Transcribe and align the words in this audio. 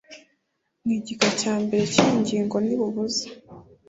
n 0.85 0.87
igika 0.97 1.29
cya 1.39 1.53
mbere 1.63 1.83
cy 1.93 1.99
iyi 2.03 2.13
ngingo 2.21 2.55
ntibubuza 2.65 3.23